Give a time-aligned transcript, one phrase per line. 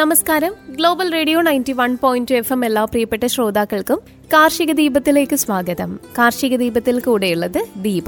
[0.00, 0.52] നമസ്കാരം.
[0.70, 3.98] Global radio ninety one point F M എല്ലാ പ്രിയപ്പെട്ട ശ്രോതാക്കൾക്കും
[4.32, 6.00] കാർഷിക ദീപത്തിലേക്ക് സ്വാഗതം.
[6.18, 8.04] കാർഷിക ദീപത്തിൽ കൂടെയുള്ളത് ദീപ.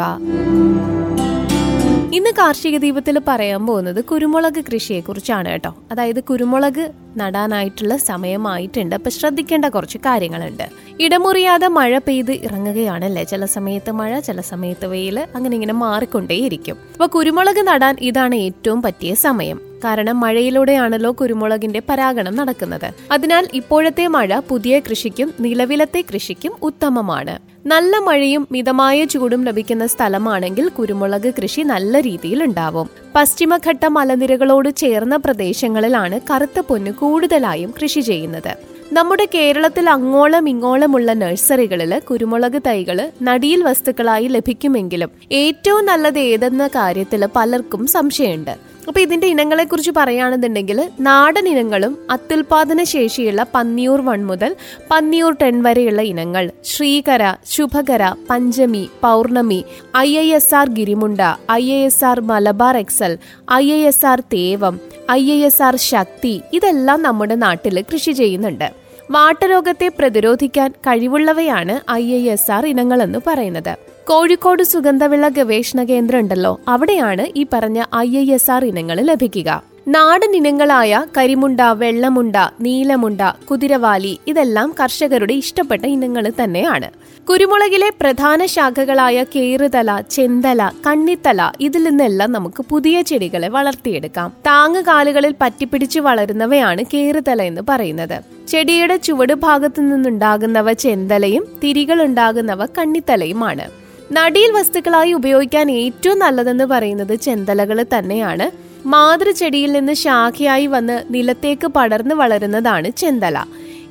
[2.15, 5.75] ഇന്ന് കാർഷിക ദീപത്തിൽ പറയാൻ പോകുന്നത് കുരുമുളക് കൃഷിയെ കുറിച്ചാണ് കേട്ടോ.
[5.91, 8.95] അതായത് കുരുമുളക് നടാനായിട്ടുള്ള സമയമായിട്ടുണ്ട്.
[8.95, 10.69] അപ്പൊ ശ്രദ്ധിക്കേണ്ട കുറച്ച് കാര്യങ്ങളുണ്ട്.
[11.01, 13.25] ഇടമുറിയാതെ മഴ പെയ്ത് ഇറങ്ങുകയാണല്ലേ?
[13.25, 16.77] ചില സമയത്ത് മഴ ചില സമയത്ത് വെയിൽ അങ്ങനെ ഇങ്ങനെ മാറിക്കൊണ്ടേയിരിക്കും.
[16.93, 19.72] അപ്പൊ കുരുമുളക് നടാൻ ഇതാണ് ഏറ്റവും പറ്റിയ സമയം.
[19.85, 22.95] കാരണം മഴയിലൂടെയാണല്ലോ കുരുമുളകിന്റെ പരാഗണം നടക്കുന്നത്.
[23.13, 27.39] അതിനാൽ ഇപ്പോഴത്തെ മഴ പുതിയ കൃഷിക്കും നിലവിലത്തെ കൃഷിക്കും ഉത്തമമാണ്.
[27.67, 32.91] നല്ല മഴയും മിതമായ ചൂടും ലഭിക്കുന്ന സ്ഥലമാണെങ്കിൽ കുരുമുളക് കൃഷി നല്ല രീതിയിൽ ഉണ്ടാവും.
[33.15, 38.73] പശ്ചിമഘട്ട മലനിരകളോട് ചേർന്ന പ്രദേശങ്ങളിലാണ് കറുത്ത പൊന്ന് കൂടുതലായും കൃഷി ചെയ്യുന്നത്.
[38.93, 47.87] നമ്മുടെ കേരളത്തിൽ അങ്ങോളം ഇങ്ങോളമുള്ള നഴ്സറികളിൽ കുരുമുളക് തൈകൾ നടിയിൽ വസ്തുക്കളായി ലഭിക്കുമെങ്കിലും ഏറ്റവും നല്ലത് ഏതെന്ന കാര്യത്തിൽ പലർക്കും
[47.87, 48.55] സംശയമുണ്ട്.
[48.89, 54.57] അപ്പൊ ഇതിന്റെ ഇനങ്ങളെ കുറിച്ച് പറയുകയാണെന്നുണ്ടെങ്കിൽ നാടൻ ഇനങ്ങളും അത്യുൽപാദന ശേഷിയുള്ള പന്നിയൂർ വൺ മുതൽ
[54.91, 56.51] പന്നിയൂർ ടെൻ വരെയുള്ള ഇനങ്ങൾ.
[56.65, 59.65] Sreekara Subhakara Panchami Pournami
[59.97, 61.21] I I S R Girimunda
[61.53, 63.19] I I S R Malabar excel
[63.53, 64.81] I I S R Thevam
[65.11, 68.69] I I S R Shakthi ഇതെല്ലാം നമ്മുടെ നാട്ടിൽ കൃഷി ചെയ്യുന്നുണ്ട്.
[69.11, 73.92] വാട്ടരോഗത്തെ പ്രതിരോധിക്കാൻ കഴിവുള്ളവയാണ് ഐ ഐ എസ് ആർ ഇനങ്ങളെന്ന് പറയുന്നത്.
[74.09, 79.63] കോഴിക്കോട് സുഗന്ധവിള ഗവേഷണ കേന്ദ്രം ഉണ്ടല്ലോ അവിടെയാണ് ഈ പറഞ്ഞ ഐ ഐ എസ് ആർ ഇനങ്ങൾ ലഭിക്കുക.
[79.89, 86.89] നാടൻ ഇനങ്ങളായ കരിമുണ്ട വെള്ളമുണ്ട നീലമുണ്ട കുതിരവാലി ഇതെല്ലാം കർഷകരുടെ ഇഷ്ടപ്പെട്ട ഇനങ്ങൾ തന്നെയാണ്.
[87.31, 94.31] കുരുമുളകിലെ പ്രധാന ശാഖകളായ കേറുതല ചെന്തല കണ്ണിത്തല ഇതിൽ നിന്നെല്ലാം നമുക്ക് പുതിയ ചെടികളെ വളർത്തിയെടുക്കാം.
[94.47, 98.49] താങ്ങുകാലുകളിൽ പറ്റിപ്പിടിച്ച് വളരുന്നവയാണ് കേറുതല എന്ന് പറയുന്നത്.
[98.49, 103.82] ചെടിയുടെ ചുവട് ഭാഗത്തു നിന്നുണ്ടാകുന്നവ ചെന്തലയും തിരികൾ ഉണ്ടാകുന്നവ കണ്ണിത്തലയുമാണ്.
[104.17, 108.47] നടീൽ വസ്തുക്കളായി ഉപയോഗിക്കാൻ ഏറ്റവും നല്ലതെന്ന് പറയുന്നത് ചെന്തലകൾ തന്നെയാണ്.
[108.87, 113.37] മാതൃചെടിയിൽ നിന്ന് ശാഖയായി വന്ന് നിലത്തേക്ക് പടർന്നു വളരുന്നതാണ് ചെന്തല.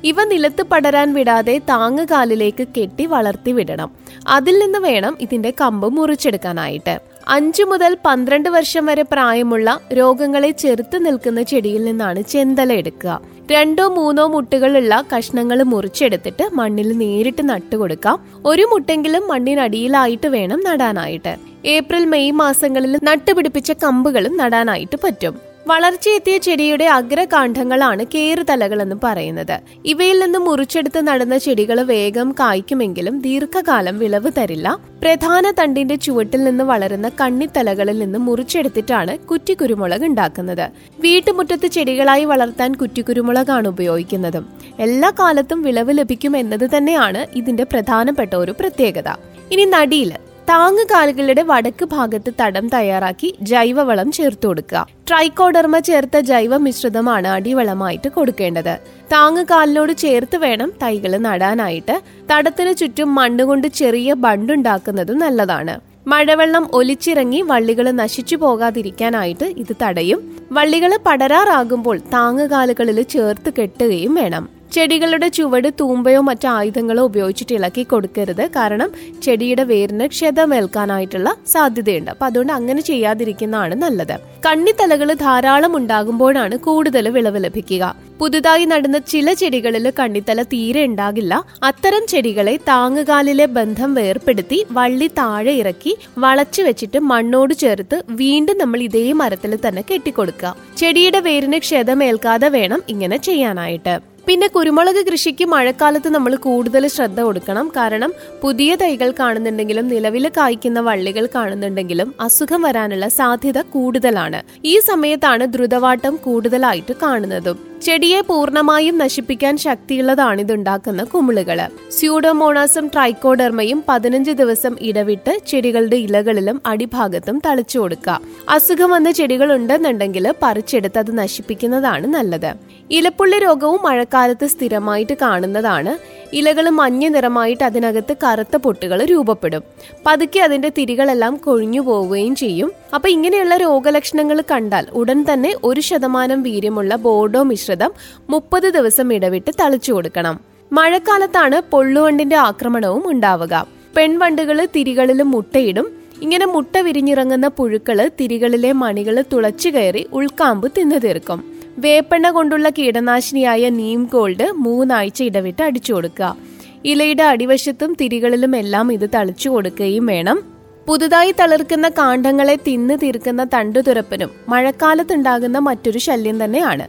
[0.04, 3.90] ഇവ നിലത്ത് പടരാൻ വിടാതെ താങ്ങുകാലിലേക്ക് കെട്ടി വളർത്തി വിടണം.
[4.28, 6.94] അതിൽ നിന്ന് വേണം ഇതിന്റെ കമ്പ് മുറിച്ചെടുക്കാനായിട്ട്.
[7.28, 13.20] അഞ്ചു മുതൽ പന്ത്രണ്ട് വർഷം വരെ പ്രായമുള്ള രോഗങ്ങളെ ചെറുത്ത് നിൽക്കുന്ന ചെടിയിൽ നിന്നാണ് ചെന്തല എടുക്കുക.
[13.50, 18.26] രണ്ടോ മൂന്നോ മുട്ടുകളുള്ള കഷ്ണങ്ങൾ മുറിച്ചെടുത്തിട്ട് മണ്ണിൽ നേരിട്ട് നട്ടുകൊടുക്കാം.
[18.46, 21.36] ഒരു മുട്ടെങ്കിലും മണ്ണിനടിയിലായിട്ട് വേണം നടാനായിട്ട്.
[21.64, 25.51] ഏപ്രിൽ മെയ് മാസങ്ങളിൽ നട്ടുപിടിപ്പിച്ച കമ്പുകളും നടാനായിട്ട് പറ്റും.
[25.66, 29.60] വളർച്ചയെത്തിയ ചെടിയുടെ അഗ്രകാന്ഡങ്ങളാണ് കേറുതലകൾ എന്ന് പറയുന്നത്.
[29.84, 34.78] ഇവയിൽ നിന്ന് മുറിച്ചെടുത്ത് നടന്ന ചെടികൾ വേഗം കായ്ക്കുമെങ്കിലും ദീർഘകാലം വിളവ് തരില്ല.
[35.02, 40.70] പ്രധാന തണ്ടിന്റെ ചുവട്ടിൽ നിന്ന് വളരുന്ന കണ്ണിത്തലകളിൽ നിന്ന് മുറിച്ചെടുത്തിട്ടാണ് കുറ്റിക്കുരുമുളക് ഉണ്ടാക്കുന്നത്.
[41.00, 44.48] വീട്ടുമുറ്റത്ത് ചെടികളായി വളർത്താൻ കുറ്റിക്കുരുമുളകാണ് ഉപയോഗിക്കുന്നതും.
[44.78, 49.08] എല്ലാ കാലത്തും വിളവ് ലഭിക്കും എന്നത് തന്നെയാണ് ഇതിന്റെ പ്രധാനപ്പെട്ട ഒരു പ്രത്യേകത.
[49.52, 50.31] ഇനി നടിയിൽ.
[50.48, 54.86] താങ്ങുകാലുകളുടെ വടക്ക് ഭാഗത്ത് തടം തയ്യാറാക്കി ജൈവവളം ചേർത്ത് കൊടുക്കുക.
[55.08, 58.74] ട്രൈക്കോഡർമ ചേർത്ത ജൈവ മിശ്രിതമാണ് അടിവളമായിട്ട് കൊടുക്കേണ്ടത്.
[59.12, 62.00] താങ്ങുകാലിനോട് ചേർത്ത് വേണം തൈകൾ നടാനായിട്ട്.
[62.32, 65.80] തടത്തിന് ചുറ്റും മണ്ണുകൊണ്ട് ചെറിയ ബണ്ടുണ്ടാക്കുന്നതും നല്ലതാണ്.
[66.06, 70.38] മഴവെള്ളം ഒലിച്ചിറങ്ങി വള്ളികൾ നശിച്ചു പോകാതിരിക്കാനായിട്ട് ഇത് തടയും.
[70.52, 74.61] വള്ളികൾ പടരാറാകുമ്പോൾ താങ്ങുകാലുകളിൽ ചേർത്ത് കെട്ടുകയും വേണം.
[74.72, 78.46] ചെടികളുടെ ചുവട് തൂമ്പയോ മറ്റു ആയുധങ്ങളോ ഉപയോഗിച്ചിട്ട് ഇളക്കി കൊടുക്കരുത്.
[78.46, 78.90] കാരണം
[79.22, 82.10] ചെടിയുടെ വേരിന് ക്ഷതമേൽക്കാനായിട്ടുള്ള സാധ്യതയുണ്ട്.
[82.10, 84.16] അപ്പൊ അതുകൊണ്ട് അങ്ങനെ ചെയ്യാതിരിക്കുന്നതാണ് നല്ലത്.
[84.46, 87.96] കണ്ണിത്തലകൾ ധാരാളം ഉണ്ടാകുമ്പോഴാണ് കൂടുതൽ വിളവ് ലഭിക്കുക.
[88.20, 91.44] പുതുതായി നടുന്ന ചില ചെടികളിൽ കണ്ണിത്തല തീരെ ഉണ്ടാകില്ല.
[91.62, 99.12] അത്തരം ചെടികളെ താങ്ങുകാലിലെ ബന്ധം വേർപ്പെടുത്തി വള്ളി താഴെ ഇറക്കി വളച്ചു വെച്ചിട്ട് മണ്ണോട് ചേർത്ത് വീണ്ടും നമ്മൾ ഇതേ
[99.12, 100.56] മരത്തിൽ തന്നെ കെട്ടിക്കൊടുക്കുക.
[100.76, 104.11] ചെടിയുടെ വേരിന് ക്ഷതമേൽക്കാതെ വേണം ഇങ്ങനെ ചെയ്യാനായിട്ട്.
[104.26, 107.68] പിന്നെ കുരുമുളക് കൃഷിക്ക് മഴക്കാലത്ത് നമ്മൾ കൂടുതൽ ശ്രദ്ധ കൊടുക്കണം.
[107.68, 114.42] കാരണം പുതിയ തൈകൾ കാണുന്നുണ്ടെങ്കിലും നിലവിൽ കായ്ക്കുന്ന വള്ളികൾ കാണുന്നുണ്ടെങ്കിലും അസുഖം വരാനുള്ള സാധ്യത കൂടുതലാണ്.
[114.64, 117.71] ഈ സമയത്താണ് ദ്രുതവാട്ടം കൂടുതലായിട്ട് കാണുന്നതും.
[117.84, 121.58] ചെടിയെ പൂർണമായും നശിപ്പിക്കാൻ ശക്തിയുള്ളതാണ് ഇതുണ്ടാക്കുന്ന കുമിളുകൾ.
[121.90, 128.20] സ്യൂഡോമോണാസും ട്രൈക്കോഡർമയും പതിനഞ്ച് ദിവസം ഇടവിട്ട് ചെടികളുടെ ഇലകളിലും അടിഭാഗത്തും തളിച്ചു കൊടുക്കുക.
[128.48, 132.50] അസുഖം വന്ന ചെടികൾ ഉണ്ടെന്നുണ്ടെങ്കിൽ പറിച്ചെടുത്ത് അത് നശിപ്പിക്കുന്നതാണ് നല്ലത്.
[132.90, 139.62] ഇലപ്പുള്ളി രോഗവും മഴക്കാലത്ത് സ്ഥിരമായിട്ട് കാണുന്നതാണ് ഇലകൾ മഞ്ഞ നിറമായിട്ട് അതിനകത്ത് കറുത്ത പൊട്ടുകൾ രൂപപ്പെടും.
[140.06, 142.72] പതുക്കെ അതിന്റെ തിരികളെല്ലാം കൊഴിഞ്ഞു പോവുകയും ചെയ്യും.
[142.94, 147.92] അപ്പൊ ഇങ്ങനെയുള്ള രോഗലക്ഷണങ്ങൾ കണ്ടാൽ ഉടൻ തന്നെ ഒരു ശതമാനം വീര്യമുള്ള ബോർഡോ മിശ്രിതം
[148.30, 150.40] മുപ്പത് ദിവസം ഇടവിട്ട് തളിച്ചു കൊടുക്കണം.
[150.72, 153.66] മഴക്കാലത്താണ് പൊള്ളുവണ്ടിന്റെ ആക്രമണവും ഉണ്ടാവുക.
[153.96, 156.02] പെൺവണ്ടുകൾ തിരികളിൽ മുട്ടയിടും.
[156.22, 161.51] ഇങ്ങനെ മുട്ട വിരിഞ്ഞിറങ്ങുന്ന പുഴുക്കൾ തിരികളിലെ മണികൾ തുളച്ചു കയറി ഉൾക്കാമ്പ് തിന്നു തീർക്കും.
[161.82, 166.36] വേപ്പെണ്ണ കൊണ്ടുള്ള കീടനാശിനിയായ നീം ഗോൾഡ് മൂന്നാഴ്ച ഇടവിട്ട് അടിച്ചു കൊടുക്കുക.
[166.84, 170.42] ഇലയുടെ അടിവശത്തും തിരികളിലും എല്ലാം ഇത് തളിച്ചു കൊടുക്കുകയും വേണം.
[170.88, 176.86] പുതുതായി തളിർക്കുന്ന കാണ്ഡങ്ങളെ തിന്നു തീർക്കുന്ന തണ്ടുതുരപ്പനും മഴക്കാലത്തുണ്ടാകുന്ന മറ്റൊരു ശല്യം തന്നെയാണ്.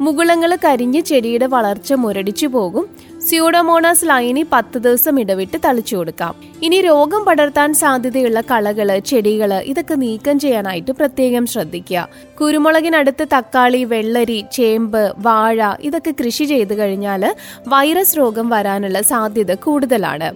[0.00, 2.86] മുകുളങ്ങൾ കരിഞ്ഞ് ചെടിയുടെ വളർച്ച മുരടിച്ചു പോകും.
[3.28, 6.34] സ്യൂഡോമോണാസ് ലൈനി പത്ത് ദിവസം ഇടവിട്ട് തളിച്ചു കൊടുക്കാം.
[6.62, 12.08] ഇനി രോഗം പടർത്താൻ സാധ്യതയുള്ള കളകൾ ചെടികൾ ഇതൊക്കെ നീക്കം ചെയ്യാനായിട്ട് പ്രത്യേകം ശ്രദ്ധിക്കുക.
[12.40, 17.34] കുരുമുളകിനടുത്ത് തക്കാളി വെള്ളരി ചേമ്പ് വാഴ ഇതൊക്കെ കൃഷി ചെയ്തു കഴിഞ്ഞാൽ
[17.68, 20.30] വൈറസ് രോഗം വരാനുള്ള സാധ്യത കൂടുതലാണ്.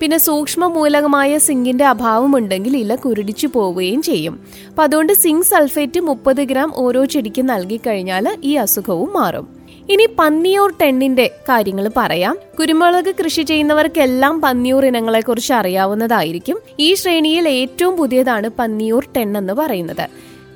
[0.00, 4.46] പിന്നെ സൂക്ഷ്മ മൂലകമായ സിങ്കിന്റെ അഭാവമുണ്ടെങ്കിൽ ഇല കുരുടിച്ചു പോവുകയും ചെയ്യും.
[4.68, 9.61] അപ്പൊ അതുകൊണ്ട് സിങ്ക് സൾഫേറ്റ് മുപ്പത് ഗ്രാം ഓരോ ചെടിക്ക് നൽകിക്കഴിഞ്ഞാൽ ഈ അസുഖവും മാറും.
[9.90, 12.38] ഇനി പന്നിയൂർ ടെണ്ണിന്റെ കാര്യങ്ങൾ പറയാം.
[12.60, 16.58] കുരുമുളക് കൃഷി ചെയ്യുന്നവർക്കെല്ലാം പന്നിയൂർ ഇനങ്ങളെ കുറിച്ച് അറിയാവുന്നതായിരിക്കും.
[16.80, 20.08] ഈ ശ്രേണിയിൽ ഏറ്റവും പുതിയതാണ് പന്നിയൂർ ടെൻ എന്ന് പറയുന്നത്.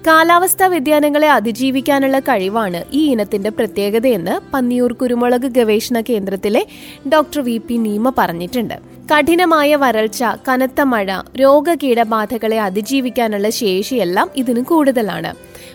[0.07, 6.67] കാലാവസ്ഥാ വ്യതിയാനങ്ങളെ അതിജീവിക്കാനുള്ള കഴിവാണ് ഈ ഇനത്തിന്റെ പ്രത്യേകതയെന്ന് പന്നിയൂർ കുരുമുളക് ഗവേഷണ കേന്ദ്രത്തിലെ
[7.09, 8.75] ഡോക്ടർ വി പി നീമ പറഞ്ഞിട്ടുണ്ട്.
[9.15, 15.35] കഠിനമായ വരൾച്ച കനത്ത മഴ രോഗകീടബാധകളെ അതിജീവിക്കാനുള്ള ശേഷിയെല്ലാം ഇതിന് കൂടുതലാണ്.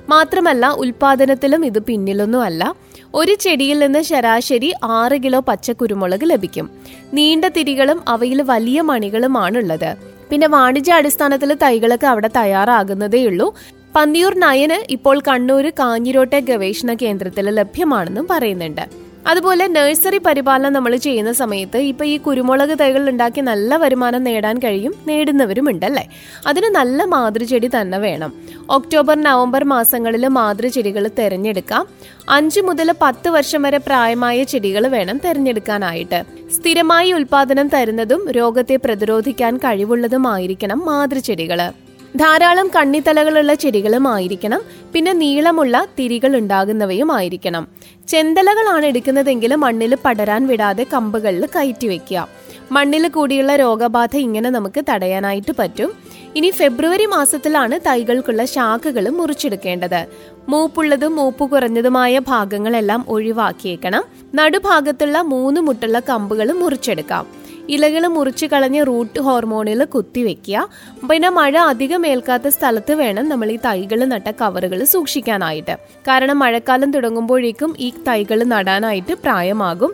[0.09, 2.75] മാത്രമല്ല ഉൽപാദനത്തിലും ഇത് പിന്നിലൊന്നുമല്ല.
[3.13, 6.69] ഒരു ചെടിയിൽ നിന്ന് ശരാശരി ആറ് കിലോ പച്ചക്കുരുമുളക് ലഭിക്കും.
[7.13, 9.91] നീണ്ട തിരികളും അവയിൽ വലിയ മണികളുമാണുള്ളത്.
[10.29, 13.53] പിന്നെ വാണിജ്യ അടിസ്ഥാനത്തിൽ തൈകളൊക്കെ അവിടെ തയ്യാറാകുന്നതേയുള്ളൂ
[13.95, 18.85] പന്നിയൂർ നയന് ഇപ്പോൾ കണ്ണൂർ കാഞ്ഞിരോട്ടെ ഗവേഷണ കേന്ദ്രത്തിൽ ലഭ്യമാണെന്നും പറയുന്നുണ്ട്.
[19.27, 24.93] അതുപോലെ നഴ്സറി പരിപാലനം നമ്മൾ ചെയ്യുന്ന സമയത്ത് ഇപ്പൊ ഈ കുരുമുളക് തൈകൾ ഉണ്ടാക്കി നല്ല വരുമാനം നേടാൻ കഴിയും
[25.07, 26.09] നേടുന്നവരും ഉണ്ടല്ലേ
[26.47, 28.33] അതിന് നല്ല മാതൃചെടി തന്നെ വേണം.
[28.69, 31.87] ഒക്ടോബർ നവംബർ മാസങ്ങളിൽ മാതൃചെടികൾ തിരഞ്ഞെടുക്കാം.
[32.29, 36.23] അഞ്ചു മുതൽ പത്ത് വർഷം വരെ പ്രായമായ ചെടികൾ വേണം തിരഞ്ഞെടുക്കാനായിട്ട്.
[36.51, 41.90] സ്ഥിരമായി ഉൽപാദനം തരുന്നതും രോഗത്തെ പ്രതിരോധിക്കാൻ കഴിവുള്ളതുമായിരിക്കണം മാതൃചെടികൾ.
[42.15, 44.61] ധാരാളം കണ്ണിത്തലകളുള്ള ചെടികളും ആയിരിക്കണം.
[44.93, 47.67] പിന്നെ നീളമുള്ള തിരികൾ ഉണ്ടാകുന്നവയും ആയിരിക്കണം.
[48.07, 52.27] ചെന്തലകളാണ് എടുക്കുന്നതെങ്കിലും മണ്ണിൽ പടരാൻ വിടാതെ കമ്പുകളിൽ കയറ്റി വെക്കുക.
[52.71, 55.93] മണ്ണിൽ കൂടിയുള്ള രോഗബാധ ഇങ്ങനെ നമുക്ക് തടയാനായിട്ട് പറ്റും.
[56.35, 60.05] ഇനി ഫെബ്രുവരി മാസത്തിലാണ് തൈകൾക്കുള്ള ശാഖകൾ മുറിച്ചെടുക്കേണ്ടത്.
[60.49, 64.03] മൂപ്പുള്ളതും മൂപ്പ് കുറഞ്ഞതുമായ ഭാഗങ്ങളെല്ലാം ഒഴിവാക്കിയേക്കണം.
[64.35, 67.40] നടുഭാഗത്തുള്ള മൂന്ന് മുട്ടുള്ള കമ്പുകൾ മുറിച്ചെടുക്കാം.
[67.73, 70.69] ഇലകൾ മുറിച്ച് കളഞ്ഞ് റൂട്ട് ഹോർമോണിൽ കുത്തിവെക്കുക
[71.09, 75.75] പിന്നെ മഴ അധികം ഏൽക്കാത്ത സ്ഥലത്ത് വേണം നമ്മൾ ഈ തൈകൾ നട്ട കവറുകൾ സൂക്ഷിക്കാനായിട്ട്.
[76.07, 79.93] കാരണം മഴക്കാലം തുടങ്ങുമ്പോഴേക്കും ഈ തൈകൾ നടാനായിട്ട് പ്രായമാകും.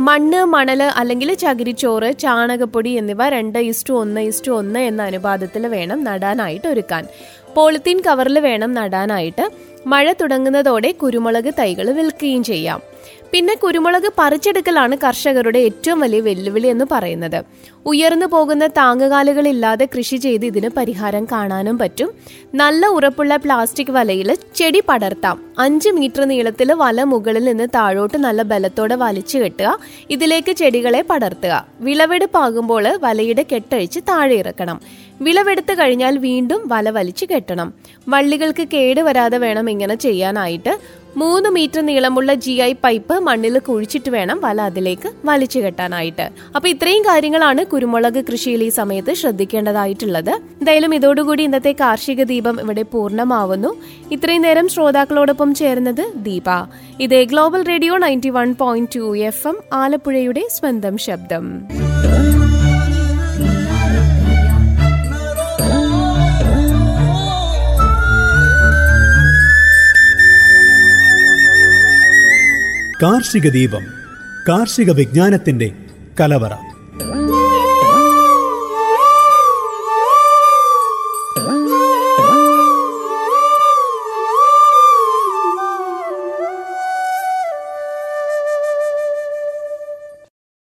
[0.00, 6.68] മണ്ണ് മണൽ അല്ലെങ്കിൽ ചകിരിച്ചോറ് ചാണകപ്പൊടി എന്നിവ രണ്ട് ഇസ്റ്റു ഒന്ന് ഇസ്റ്റു ഒന്ന് എന്ന അനുപാതത്തിൽ വേണം നടാനായിട്ട്
[6.68, 7.06] ഒരുക്കാൻ.
[7.56, 9.50] പോളിത്തീൻ കവറിൽ വേണം നടാനായിട്ട്.
[9.86, 12.80] മഴ തുടങ്ങുന്നതോടെ കുരുമുളക് തൈകൾ വിൽക്കുകയും ചെയ്യാം.
[13.32, 17.44] പിന്നെ കുരുമുളക് പറിച്ചെടുക്കലാണ് കർഷകരുടെ ഏറ്റവും വലിയ വെല്ലുവിളി എന്ന് പറയുന്നത്.
[17.86, 22.12] ഉയർന്നു പോകുന്ന താങ്ങുകാലുകളില്ലാതെ കൃഷി ചെയ്ത് ഇതിന് പരിഹാരം കാണാനും പറ്റും.
[22.54, 25.40] നല്ല ഉറപ്പുള്ള പ്ലാസ്റ്റിക് വലയിൽ ചെടി പടർത്താം.
[25.58, 29.78] അഞ്ച് മീറ്റർ നീളത്തിൽ വല മുകളിൽ നിന്ന് താഴോട്ട് നല്ല ബലത്തോടെ വലിച്ചു കെട്ടുക.
[30.10, 31.66] ഇതിലേക്ക് ചെടികളെ പടർത്തുക.
[31.80, 34.80] വിളവെടുപ്പാകുമ്പോൾ വലയുടെ കെട്ടഴിച്ച് താഴെ ഇറക്കണം.
[35.20, 37.74] വിളവെടുത്ത് കഴിഞ്ഞാൽ വീണ്ടും വല വലിച്ചു കെട്ടണം.
[38.08, 40.78] വള്ളികൾക്ക് കേട് വരാതെ വേണം ഇങ്ങനെ ചെയ്യാനായിട്ട്.
[41.16, 46.26] മൂന്ന് മീറ്റർ നീളമുള്ള ജി ഐ പൈപ്പ് മണ്ണിൽ കുഴിച്ചിട്ട് വേണം വല അതിലേക്ക് വലിച്ചു കെട്ടാനായിട്ട്.
[46.56, 50.30] അപ്പൊ ഇത്രയും കാര്യങ്ങളാണ് കുരുമുളക് കൃഷിയിൽ ഈ സമയത്ത് ശ്രദ്ധിക്കേണ്ടതായിട്ടുള്ളത്.
[50.30, 53.76] എന്തായാലും ഇതോടുകൂടി ഇന്നത്തെ കാർഷിക ദീപം ഇവിടെ പൂർണമാവുന്നു.
[54.10, 56.48] ഇത്രയും നേരം ശ്രോതാക്കളോടൊപ്പം ചേർന്നത് ദീപ.
[57.00, 61.46] ഇത് global radio ninety one point two F M ആലപ്പുഴയുടെ സ്വന്തം ശബ്ദം.
[73.02, 73.84] കാർഷിക ദീപം
[74.48, 75.72] കാർഷിക വിജ്ഞാനത്തിന്റെ
[76.20, 76.52] കലവറ.